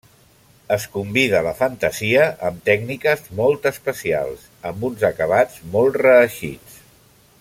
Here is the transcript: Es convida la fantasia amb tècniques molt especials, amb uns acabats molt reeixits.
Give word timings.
Es 0.75 0.85
convida 0.93 1.41
la 1.47 1.51
fantasia 1.59 2.23
amb 2.49 2.65
tècniques 2.69 3.21
molt 3.41 3.69
especials, 3.73 4.49
amb 4.71 4.89
uns 4.89 5.05
acabats 5.11 5.61
molt 5.77 6.01
reeixits. 6.05 6.81